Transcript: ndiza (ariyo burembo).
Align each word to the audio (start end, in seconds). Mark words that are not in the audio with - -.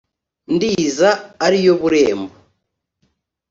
ndiza 0.53 1.09
(ariyo 1.45 1.73
burembo). 1.81 2.33